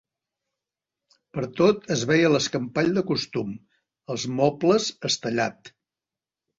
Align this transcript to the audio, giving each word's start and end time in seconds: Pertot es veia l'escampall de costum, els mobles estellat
Pertot 1.37 1.85
es 1.97 2.07
veia 2.13 2.33
l'escampall 2.33 2.91
de 2.97 3.05
costum, 3.13 3.55
els 4.17 4.29
mobles 4.43 4.93
estellat 5.15 5.77